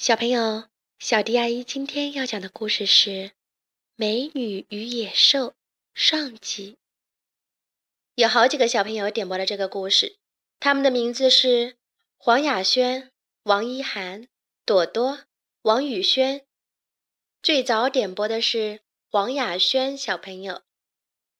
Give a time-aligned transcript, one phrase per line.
[0.00, 0.64] 小朋友，
[0.98, 3.10] 小迪阿姨今天要讲的故事是
[3.96, 5.48] 《美女与野兽》
[5.92, 6.78] 上集。
[8.14, 10.16] 有好几个小朋友点播了这个故事，
[10.58, 11.76] 他们的名字是
[12.16, 13.10] 黄雅轩、
[13.42, 14.26] 王一涵、
[14.64, 15.18] 朵朵、
[15.64, 16.46] 王宇轩。
[17.42, 18.80] 最早点播的是
[19.12, 20.62] 黄雅轩小朋友。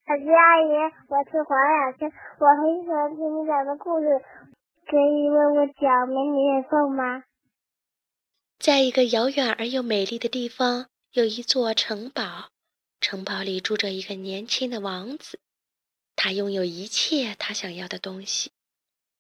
[0.04, 0.72] 小迪阿姨，
[1.08, 4.20] 我是黄雅轩，我很喜欢听你讲的故事，
[4.84, 7.24] 可以为我讲美女野兽吗？
[8.61, 12.51] 在一个遥远而又美丽的地方，有一座城堡。
[13.01, 15.41] 城堡里住着一个年轻的王子，
[16.14, 18.51] 他拥有一切他想要的东西，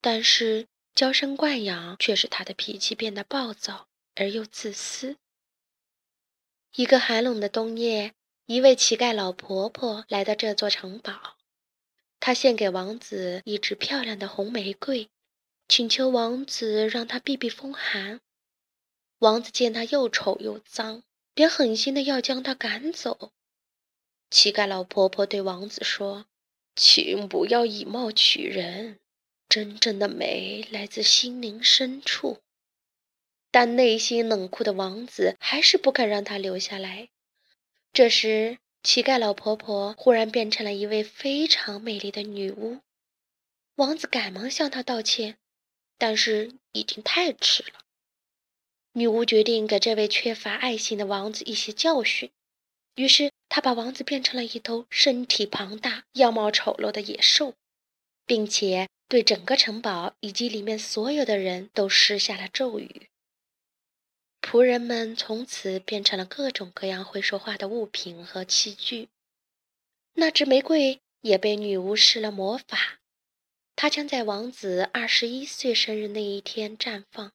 [0.02, 5.16] 但是娇生惯养却使他的脾气变得暴躁而又自私。
[6.74, 8.12] 一个寒冷的冬夜，
[8.44, 11.38] 一位乞丐老婆婆来到这座城堡，
[12.20, 15.08] 她献给王子一支漂亮的红玫瑰，
[15.66, 18.20] 请求王子让她避避风寒。
[19.20, 21.02] 王子见她又丑又脏，
[21.34, 23.32] 便狠心的要将她赶走。
[24.30, 26.26] 乞丐老婆婆对王子说
[26.74, 28.98] ：“请不要以貌取人，
[29.48, 32.38] 真正的美来自心灵深处。”
[33.52, 37.08] 但内心冷酷的王子还是不肯让她留下来。
[37.92, 42.78] 这时，乞丐老婆婆忽然变成了一位非常美丽的女巫。
[43.74, 45.36] 王子赶忙向她道歉，
[45.98, 47.80] 但是已经太迟了。
[48.92, 52.30] 女巫决定给这位缺乏爱心的王子一些教训，
[52.96, 57.54] 于是她把王子变成了一头身体庞大、样貌丑陋的野兽，
[58.26, 63.08] 并且对整个城堡以及里面所有的人都施下了咒语。
[64.42, 69.08] 仆人们从此变成了各种各样会说话的物品和器具。
[70.14, 72.98] 那只玫瑰也被女巫施了魔法，
[73.76, 77.32] 它将在王子二十一岁生日那一天绽放。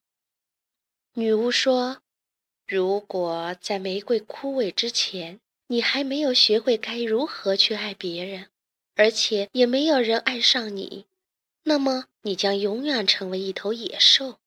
[1.18, 2.02] 女巫说
[2.68, 8.50] ：“如果在玫瑰枯萎之前，你还没有学会该如何去爱别人，
[8.96, 11.06] 而且也没有人爱上你，
[11.64, 14.40] 那么你将永远成为一头野兽。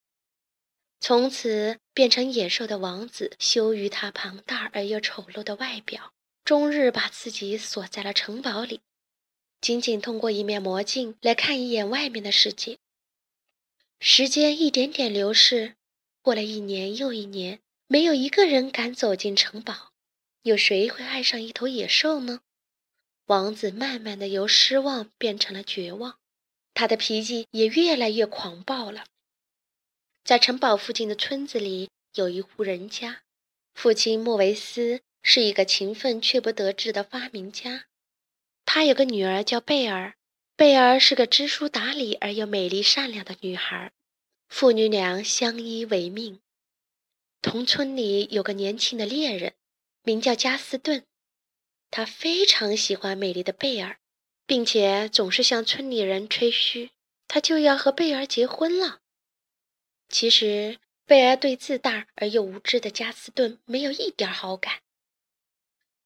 [1.00, 6.12] 从此，变成野兽的王子羞于他庞大而又丑陋的外表，
[6.44, 8.82] 终日把自己锁在了城堡里，
[9.62, 12.76] 仅仅通过一面魔镜来看一眼外面的世界。
[14.00, 15.76] 时间一点点流逝。”
[16.28, 19.94] 过了一年又一年，没有一个人敢走进城堡。
[20.42, 22.42] 有谁会爱上一头野兽呢？
[23.28, 26.18] 王子慢慢的由失望变成了绝望，
[26.74, 29.06] 他的脾气也越来越狂暴了。
[30.22, 33.22] 在城堡附近的村子里，有一户人家，
[33.72, 37.86] 父亲莫维斯是一个勤奋却不得志的发明家，
[38.66, 40.14] 他有个女儿叫贝尔，
[40.54, 43.92] 贝尔是个知书达理而又美丽善良的女孩。
[44.48, 46.40] 父女俩相依为命。
[47.40, 49.54] 同村里有个年轻的猎人，
[50.02, 51.04] 名叫加斯顿，
[51.90, 54.00] 他非常喜欢美丽的贝尔，
[54.46, 56.90] 并且总是向村里人吹嘘，
[57.28, 59.00] 他就要和贝尔结婚了。
[60.08, 64.80] 其实，贝尔对自大而又无知的加斯顿没有一点好感。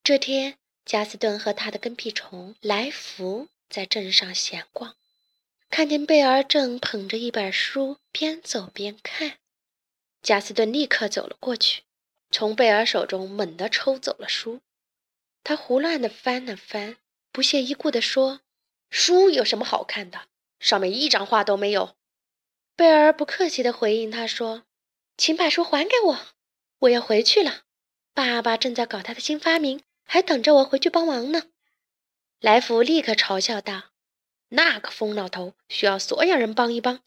[0.03, 4.97] 这天，加斯顿和他的跟屁虫来福在镇上闲逛。
[5.75, 9.39] 看见贝尔正捧着一本书，边走边看，
[10.21, 11.81] 加斯顿立刻走了过去，
[12.29, 14.61] 从贝尔手中猛地抽走了书。
[15.43, 16.97] 他胡乱地翻了翻，
[17.31, 18.41] 不屑一顾地说
[18.91, 20.27] ：“书有什么好看的？
[20.59, 21.95] 上面一张画都没有。”
[22.77, 24.65] 贝尔不客气地回应他说
[25.17, 26.19] ：“请把书还给我，
[26.81, 27.63] 我要回去了。
[28.13, 31.45] 爸爸正在搞他的新发明，还等着我回去帮忙呢。”
[32.39, 33.92] 来福立刻嘲笑道。
[34.55, 37.01] 那个疯老头需要所有人帮一帮。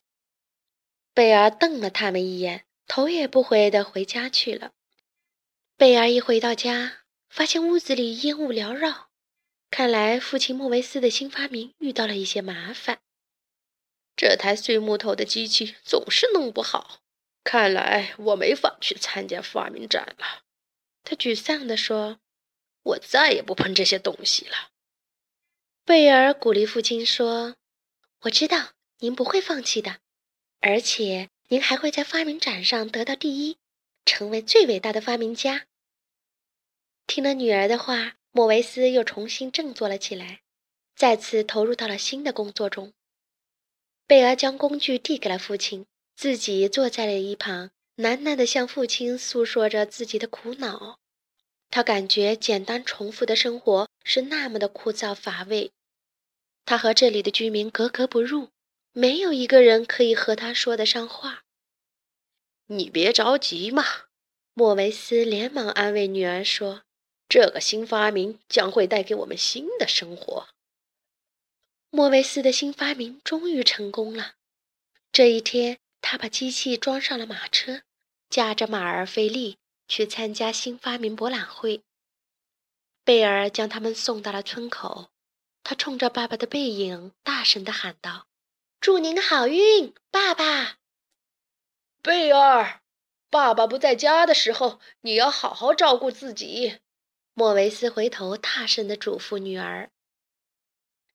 [1.15, 4.73] 贝尔瞪了他们一眼，头也不回地回家去了。
[5.77, 9.11] 贝尔一回到家，发现屋子里烟雾缭绕，
[9.71, 13.01] 看来父亲莫维斯的新发明遇到了一些麻烦。
[14.17, 17.01] 这台碎木头的机器总是弄不好，
[17.45, 20.43] 看来我没法去参加发明展了。
[21.05, 22.19] 他沮丧地说
[22.83, 24.71] ：“我再也不碰这些东西了。”
[25.87, 27.55] 贝尔鼓励父亲说
[28.23, 30.01] ：“我知道您不会放弃的，
[30.59, 33.57] 而且您还会在发明展上得到第一，
[34.05, 35.67] 成为最伟大的发明家。”
[37.07, 40.41] 听了女儿的话，莫维斯又重新振作了起来，
[40.97, 42.93] 再次投入到了新的工作中。
[44.09, 45.87] 贝尔将工具递给了父亲，
[46.17, 50.99] 自己坐在了一旁，喃喃地向父亲诉说着自己的苦恼。
[51.71, 55.71] 他感觉简单重复的生活是那么的枯燥乏味。
[56.67, 58.51] 他和这里的居民格格不入，
[58.93, 61.45] 没有一个人可以和他说得上话。
[62.67, 63.85] 你别着急嘛，
[64.53, 66.83] 莫维斯连忙安慰女儿说
[67.29, 70.49] ：“这个新发明将会带给我们新的生活。”
[71.91, 74.35] 莫维斯的新发明终于成功了。
[75.13, 77.83] 这一天，他把机器装上了马车，
[78.29, 81.83] 驾着马儿费利去参加新发明博览会。
[83.05, 85.11] 贝尔将他们送到了村口，
[85.69, 88.29] 他冲着爸爸的背影大声地喊道
[88.81, 90.77] ：“祝您好运，爸爸！”
[92.01, 92.83] 贝尔。
[93.31, 96.79] 爸爸不在家的时候，你要好好照顾自己。
[97.35, 99.91] 莫维斯回头大声地嘱咐女儿。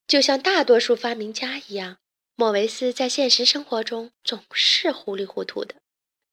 [0.06, 2.00] 就像大多数发明家一样，
[2.36, 5.76] 莫维斯在现实生活中总是糊里糊涂的。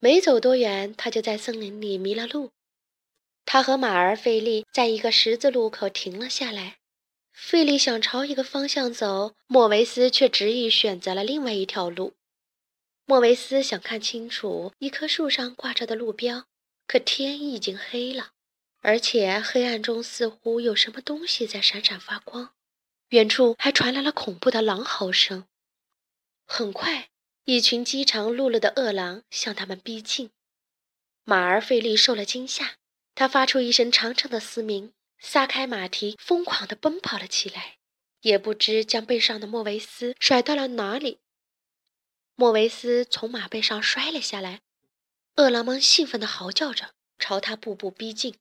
[0.00, 2.50] 没走多远，他就在森林里迷了路。
[3.44, 6.77] 他和马儿费利在一个十字路口停了下来。
[7.40, 12.14] 费利想朝一个方向走，莫维斯却执意选择了另外一条路。
[13.06, 16.46] 莫维斯想看清楚一棵树上挂着的路标，
[16.88, 18.32] 可天已经黑了，
[18.80, 22.54] 而且黑暗中似乎有什么东西在闪闪发光。
[23.10, 25.46] 远处还传来了恐怖的狼嚎声。
[26.44, 27.08] 很快，
[27.44, 30.30] 一群饥肠辘辘的饿狼向他们逼近。
[31.22, 32.74] 马儿费力受了惊吓，
[33.14, 37.78] 他发出一声长长的嘶鸣，撒开马蹄，疯狂地奔跑了起来，
[38.22, 41.18] 也不知将背上的莫维斯甩到了哪里。
[42.34, 44.60] 莫维斯从马背上摔了下来，
[45.36, 48.36] 饿狼们兴奋地嚎叫着，朝他步步逼近。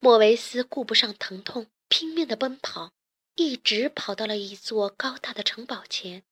[0.00, 2.92] 莫维斯顾不上疼痛，拼命地奔跑，
[3.34, 6.22] 一直跑到了一座高大的城堡前。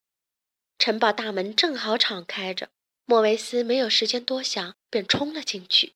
[0.79, 2.71] 城堡大门正好敞开着，
[3.05, 5.93] 莫维斯没有时间多想，便冲了进去，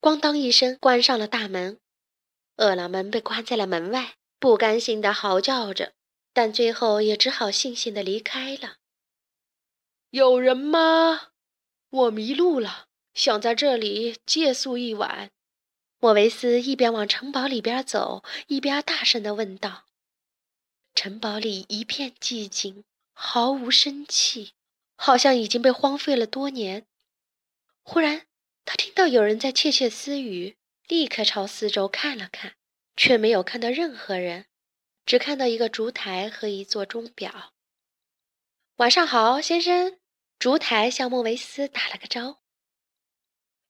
[0.00, 1.80] 咣当一声关上了大门。
[2.58, 5.94] 饿狼们被关在了门外，不甘心地嚎叫着，
[6.32, 8.76] 但最后也只好悻悻地离开了。
[10.10, 11.28] 有人吗？
[11.88, 15.30] 我迷路了，想在这里借宿一晚。
[16.00, 19.84] 莫维斯一边往城堡里边走，一边大声地问道。
[20.94, 24.50] 城堡里一片寂静，毫无生气，
[24.96, 26.86] 好像已经被荒废了多年。
[27.82, 28.26] 忽然，
[28.64, 30.57] 他听到有人在窃窃私语，
[30.88, 32.56] 立刻朝四周看了看，
[32.96, 34.46] 却没有看到任何人，
[35.04, 37.52] 只看到一个烛台和一座钟表。
[38.76, 39.98] 晚上好，先生。
[40.38, 42.38] 烛台向莫维斯打了个招呼。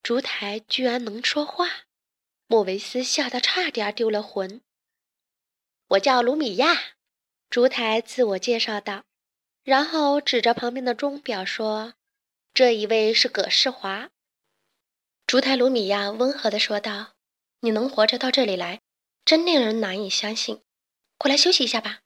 [0.02, 1.86] 烛台居然能说话，
[2.46, 4.60] 莫维斯吓得差点丢了魂。
[5.88, 6.96] 我叫卢米亚，
[7.50, 9.04] 烛台自我介绍道，
[9.64, 11.94] 然后指着旁边的钟表说
[12.54, 14.10] ：“这一位是葛世华。”
[15.28, 17.12] 烛台卢米亚温和地说道
[17.60, 18.80] ：“你能活着到这里来，
[19.26, 20.62] 真令人难以相信。
[21.18, 22.00] 过来休息一下吧。”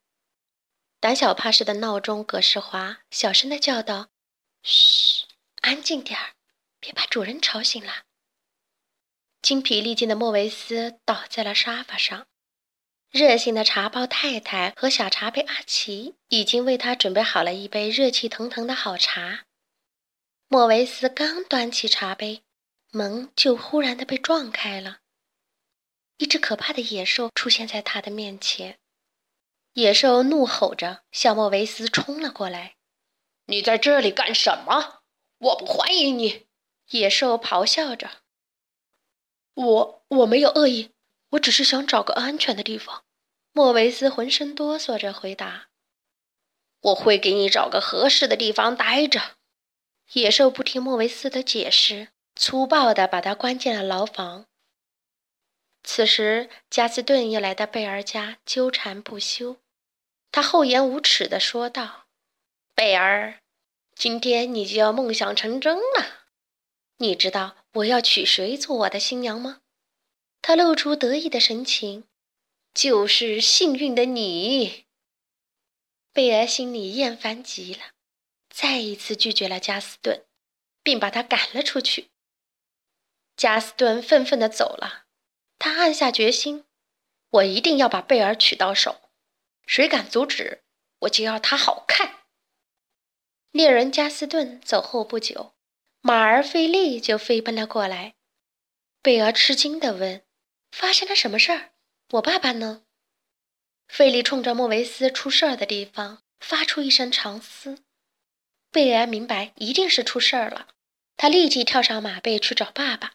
[0.98, 4.08] 胆小怕事的闹钟葛世华小声地叫道
[4.64, 5.26] ：“嘘，
[5.60, 6.32] 安静点儿，
[6.80, 8.02] 别把主人吵醒了。”
[9.40, 12.26] 精疲力尽的莫维斯倒在了沙发上，
[13.12, 19.44] 热心的茶包太太和小茶杯阿奇已经为他准备好了一杯热气腾腾的好茶。
[20.48, 22.42] 莫维斯刚端起茶杯，
[22.94, 24.98] 门就忽然的被撞开了，
[26.18, 28.78] 一只可怕的野兽出现在他的面前。
[29.72, 32.76] 野兽怒吼着向莫维斯冲了过来。
[33.48, 35.00] “你在这里干什么？
[35.38, 36.46] 我不欢迎你！”
[36.92, 38.10] 野兽咆哮着。
[39.54, 40.92] “我我没有恶意，
[41.30, 43.06] 我只是想找个安全的地方。”
[43.52, 45.70] 莫维斯浑身哆嗦着回答。
[46.80, 49.38] “我会给你找个合适的地方待着。”
[50.12, 52.08] 野兽不听莫维斯的解释，
[52.42, 54.46] 粗暴地把他关进了牢房。
[55.84, 59.58] 此时，加斯顿又来到贝尔家，纠缠不休。
[60.32, 62.08] 他厚颜无耻地说道
[62.74, 63.38] ：“贝尔，
[63.94, 66.24] 今天你就要梦想成真了。
[66.96, 69.60] 你知道我要娶谁做我的新娘吗？”
[70.42, 72.02] 他露出得意的神情
[72.74, 74.86] ，“就是幸运的你。”
[76.12, 77.92] 贝尔心里厌烦极了，
[78.50, 80.24] 再一次拒绝了加斯顿，
[80.82, 82.08] 并把他赶了出去。
[83.42, 85.06] 加斯顿愤愤地走了，
[85.58, 86.64] 他暗下决心
[87.28, 89.10] ：“我一定要把贝尔娶到手。”
[89.66, 90.62] 谁敢阻止，
[91.00, 92.20] 我就要他好看。
[93.50, 95.54] 猎人加斯顿走后不久，
[96.02, 98.14] 马儿费利就飞奔了过来。
[99.02, 100.22] 贝尔吃惊地问
[100.70, 101.72] ：“发生了什么事儿？
[102.12, 102.84] 我爸爸呢？”
[103.90, 107.82] 费利冲着莫维斯出事儿的地方发出一声长嘶。
[108.70, 110.68] 贝尔明白一定是出事儿了，
[111.16, 113.14] 他立即跳上马背去找爸爸。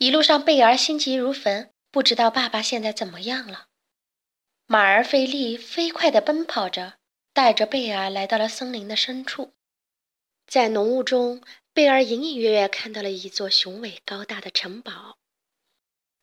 [0.00, 3.66] 一路上，贝儿心急如焚，不知道爸爸现在怎么样了。
[4.64, 6.94] 马儿费力飞快地奔跑着，
[7.34, 9.52] 带着贝尔来到了森林的深处。
[10.46, 11.42] 在浓雾中，
[11.74, 15.18] 贝儿隐隐约约看到了一座雄伟高大的城堡。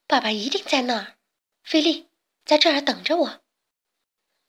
[0.08, 1.18] 爸爸一定在那儿，
[1.62, 2.08] 菲利，
[2.46, 3.42] 在这儿等着我。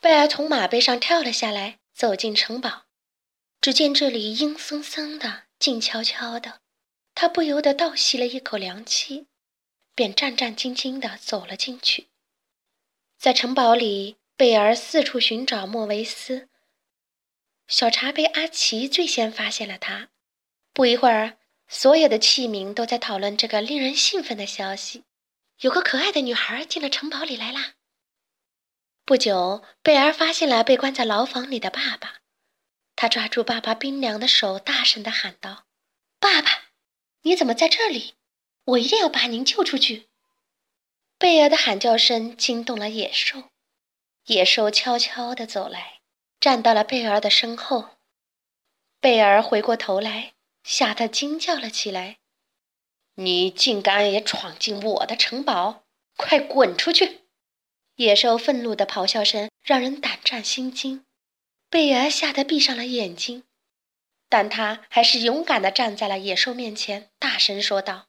[0.01, 2.87] 贝尔从马背上跳了下来，走进城堡。
[3.61, 6.63] 只见这里阴森森的，静悄悄的，
[7.21, 9.27] 他不由得倒吸了一口凉气，
[9.93, 12.07] 便战战兢兢地走了进去。
[13.19, 16.49] 在城堡里，贝尔四处寻找莫维斯。
[17.67, 20.11] 小茶杯阿奇最先发现了他。
[20.73, 25.03] 不一会儿，所有的器皿都在讨论这个令人兴奋的消息：
[25.59, 27.75] 有个可爱的女孩进了城堡里来啦。
[29.05, 32.21] 不久，贝尔发现了被关在牢房里的爸爸。
[32.95, 35.65] 他抓住爸爸冰凉的手，大声地喊道
[36.21, 36.68] ：“爸爸，
[37.29, 38.15] 你怎么在这里？
[38.65, 40.09] 我一定要把您救出去！”
[41.21, 43.51] 贝尔的喊叫声惊动了野兽，
[44.29, 46.01] 野兽悄悄地走来，
[46.41, 47.91] 站到了贝尔的身后。
[48.99, 50.33] 贝尔回过头来，
[50.65, 52.17] 吓得惊叫了起来
[53.17, 55.85] ：“你竟敢也闯进我的城堡！
[56.17, 57.21] 快滚出去！”
[57.97, 61.05] 野兽愤怒的咆哮声让人胆战心惊。
[61.69, 63.45] 贝尔吓得闭上了眼睛，
[64.29, 68.09] 但他还是勇敢地站在了野兽面前，大声说道：“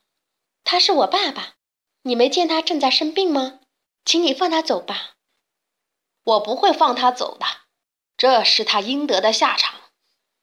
[0.64, 1.56] 他是我爸爸，
[2.04, 3.62] 你没见他正在生病吗？
[4.04, 5.16] 请你放他走吧。
[6.24, 7.46] ”“我不会放他走的，
[8.18, 9.80] 这是他应得的下场。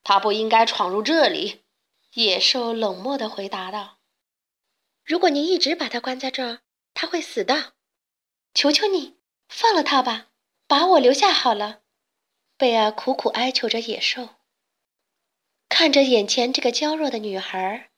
[0.03, 1.65] 他不应该闯入这里。”
[2.15, 3.99] 野兽冷漠地回答道。
[5.05, 6.61] “如果你一直把他关在这儿，
[6.95, 7.75] 他会死的。
[8.55, 9.19] 求求你，
[9.49, 10.29] 放了他吧，
[10.67, 11.83] 把我留下好了。”
[12.57, 14.36] 贝尔苦苦哀求着野兽，
[15.69, 17.91] 看着眼前这个娇弱的女孩，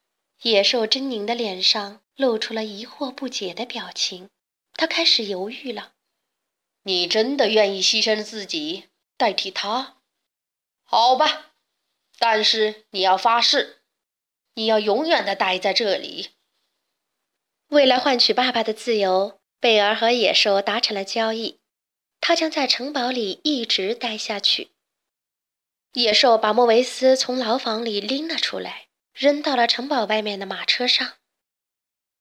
[0.42, 4.30] 野兽狰狞的脸上露出了疑惑不解的表情。
[4.74, 5.92] 他开始犹豫了
[6.84, 8.84] ：“你真的愿意牺牲自己
[9.16, 9.98] 代替他？
[10.84, 11.52] 好吧，
[12.18, 13.82] 但是你要发誓，
[14.54, 16.30] 你要永远的待在这里。”
[17.68, 21.58] 为了换取爸爸的自由，贝尔和野兽达成了交易。
[22.20, 24.70] 他将在城堡里一直待下去。
[25.92, 31.14] 野兽把莫维斯从牢房里拎了出来，扔到了城堡外面的马车上。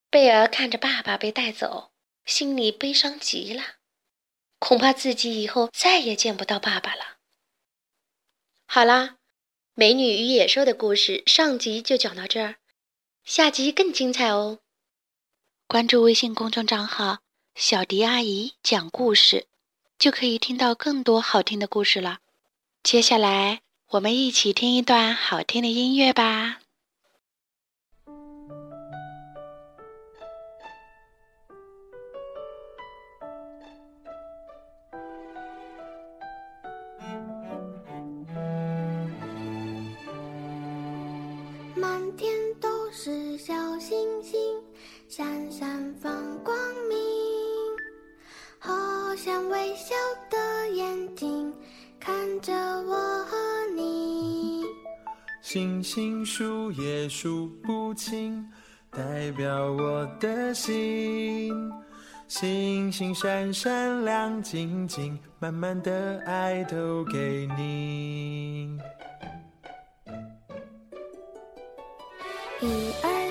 [0.10, 1.92] 贝尔看着爸爸被带走，
[2.26, 3.64] 心里悲伤极了，
[4.60, 7.18] 恐怕自己以后再也见不到爸爸了。
[8.66, 9.18] 好啦，
[9.74, 12.56] 美女与野兽的故事上集就讲到这儿，
[13.24, 14.60] 下集更精彩哦！
[15.68, 17.20] 关注微信公众账号
[17.54, 19.48] “小迪阿姨讲故事”。
[20.00, 22.20] 就可以听到更多好听的故事了。
[22.90, 26.60] 接下来，我们一起听一段好听的音乐吧。
[55.50, 58.46] 星星数也数不清，
[58.92, 61.72] 代表我的心。
[62.28, 68.78] 星星闪闪亮晶晶，满满的爱都给你。
[72.60, 73.27] 一二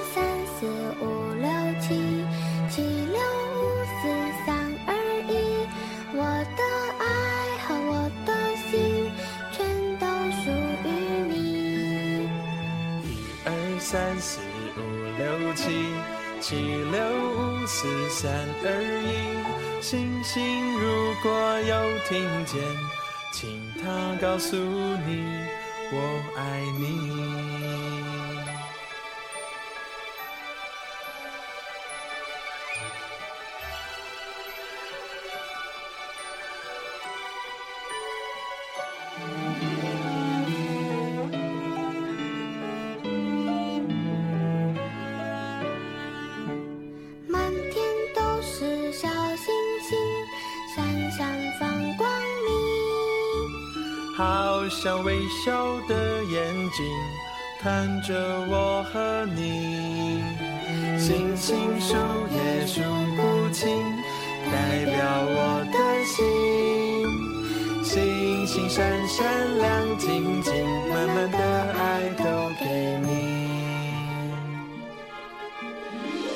[15.54, 15.86] 七，
[16.40, 16.98] 七六
[17.32, 18.30] 五四三
[18.64, 18.66] 二
[19.04, 19.80] 一。
[19.82, 22.60] 星星如果有听见，
[23.32, 25.24] 请它告诉你，
[25.92, 25.96] 我
[26.36, 27.55] 爱你。
[54.68, 56.84] 像微笑的眼睛
[57.60, 58.14] 看着
[58.48, 60.22] 我和你，
[60.98, 61.94] 星星数
[62.30, 62.80] 也数
[63.16, 63.68] 不清，
[64.50, 64.94] 代表
[65.28, 66.14] 我的心。
[67.82, 70.52] 星星闪闪亮晶晶，
[70.90, 72.24] 满满的爱都
[72.58, 72.64] 给
[73.02, 73.08] 你。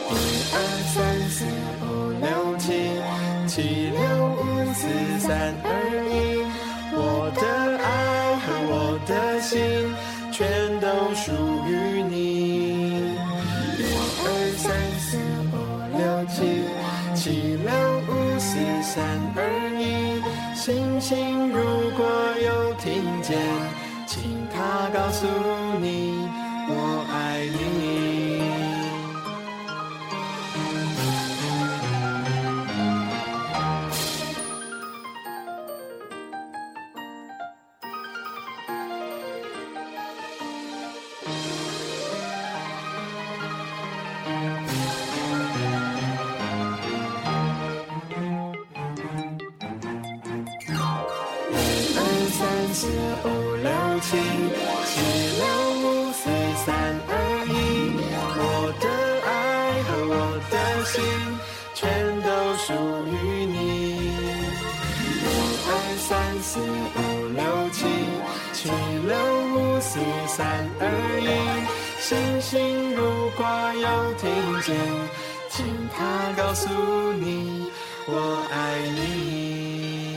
[0.09, 0.13] 一
[0.53, 0.57] 二
[0.93, 0.97] 三
[1.29, 1.45] 四
[1.83, 1.85] 五
[2.21, 2.67] 六七，
[3.47, 4.01] 七六
[4.35, 4.41] 五
[4.73, 4.81] 四
[5.21, 5.55] 三
[25.21, 25.27] 诉
[25.81, 26.27] 你，
[26.71, 27.61] 我爱你。
[51.93, 51.99] 二
[52.33, 52.41] 三
[52.73, 52.81] 四
[53.23, 53.69] 五六
[54.01, 54.17] 七，
[54.91, 54.95] 七
[55.39, 55.43] 六
[55.79, 56.21] 五四
[56.65, 56.69] 三
[57.09, 57.13] 二
[57.47, 57.51] 一。
[58.37, 58.43] 我
[58.81, 58.85] 的
[59.25, 59.31] 爱
[59.85, 60.15] 和我
[60.51, 60.55] 的
[60.85, 60.99] 心，
[61.75, 61.79] 全
[62.23, 62.29] 都
[62.59, 62.69] 属
[63.07, 63.55] 于你。
[65.23, 65.25] 一
[65.69, 65.71] 二
[66.09, 66.11] 三
[66.43, 66.99] 四五
[67.39, 67.79] 六七，
[68.53, 68.59] 七
[69.07, 69.15] 六
[69.55, 69.91] 五四
[70.27, 70.39] 三
[70.81, 70.83] 二
[71.23, 71.25] 一。
[72.01, 72.09] 星
[72.41, 74.29] 星如果有听
[74.63, 74.77] 见，
[75.51, 75.65] 请
[75.97, 75.99] 它
[76.37, 76.69] 告诉
[77.13, 77.71] 你，
[78.09, 78.57] 我爱
[78.97, 80.10] 你。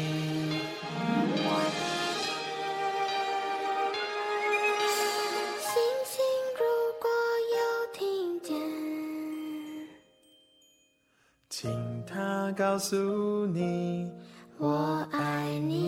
[12.74, 14.10] 告诉你，
[14.58, 15.83] 我爱你。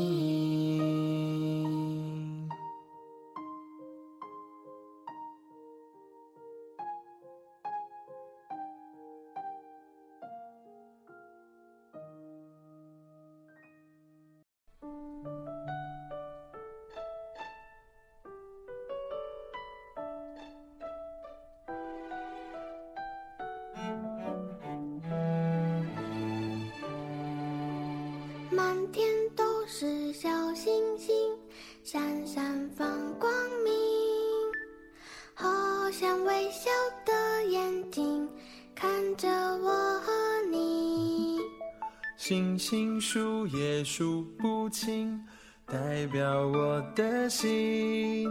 [42.28, 45.24] 星星数也数不清，
[45.68, 48.28] 代表我的心。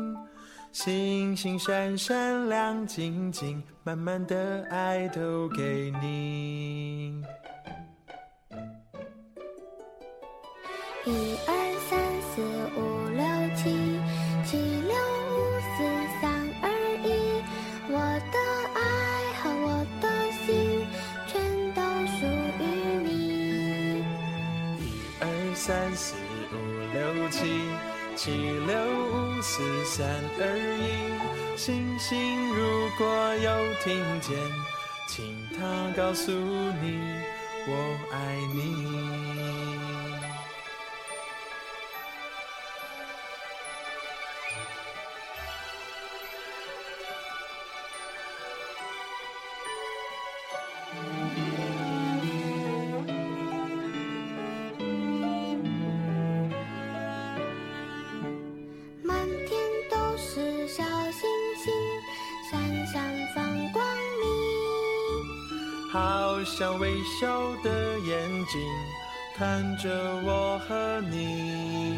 [0.73, 7.23] 星星闪闪亮晶晶，满满的爱都给你。
[11.07, 11.54] 一
[28.25, 28.75] 七六
[29.13, 30.09] 五四三
[30.41, 30.43] 二
[30.81, 31.59] 一。
[31.59, 34.35] 星星如果有听见，
[35.07, 36.99] 请它告诉你，
[37.67, 39.24] 我爱你。
[65.95, 68.61] 好像微笑的眼睛
[69.37, 69.89] 看着
[70.25, 71.97] 我和你，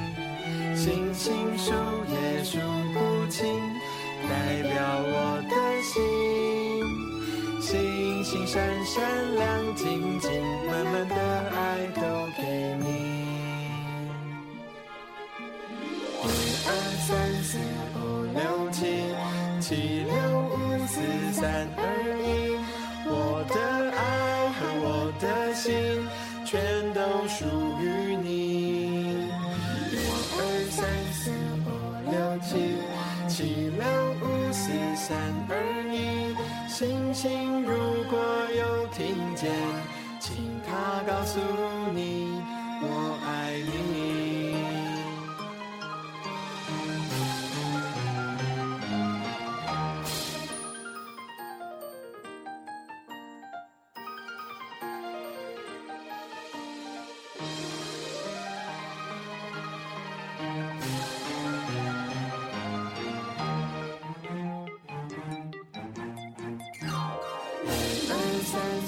[0.77, 1.73] 星星数
[2.07, 2.59] 也数
[2.93, 3.47] 不清，
[4.29, 5.95] 代表我的心。
[7.63, 10.31] 星星闪闪亮晶晶，
[10.67, 11.17] 满满的
[11.57, 12.03] 爱都
[12.37, 12.85] 给你。
[16.23, 16.29] 一
[16.69, 17.09] 二三
[17.43, 17.57] 四
[17.97, 17.99] 五
[18.35, 18.85] 六七，
[19.59, 20.13] 七六
[20.51, 21.01] 五四
[21.33, 21.81] 三二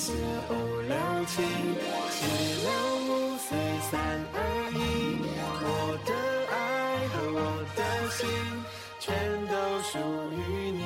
[0.08, 1.42] 四五六七，
[2.08, 2.16] 七
[2.64, 2.66] 六
[3.04, 3.52] 五四
[3.90, 4.00] 三
[4.32, 4.36] 二
[4.72, 5.20] 一。
[5.60, 5.68] 我
[6.06, 6.10] 的
[6.48, 6.56] 爱
[7.08, 7.38] 和我
[7.76, 8.24] 的心，
[8.98, 9.04] 全
[9.48, 9.98] 都属
[10.32, 10.40] 于
[10.70, 10.80] 你。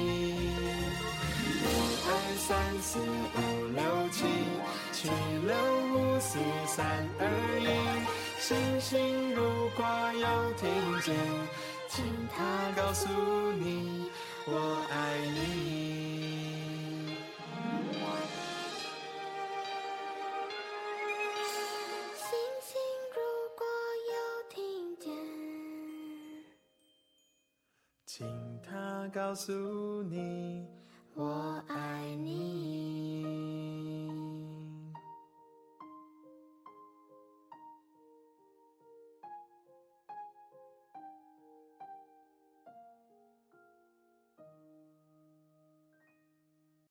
[1.54, 1.70] 一
[2.04, 2.50] 二三
[2.82, 3.38] 四五
[3.76, 3.80] 六
[4.11, 4.26] 七，
[4.90, 5.08] 七
[5.46, 5.54] 六
[5.94, 7.22] 五四三二
[7.61, 7.70] 一。
[8.40, 9.40] 星星如
[9.76, 10.66] 果有听
[11.00, 11.14] 见，
[11.88, 12.04] 请
[12.35, 12.42] 他
[12.74, 13.06] 告诉
[13.52, 14.11] 你，
[14.46, 16.32] 我爱你。
[29.33, 30.66] 告诉你，
[31.14, 31.91] 我爱。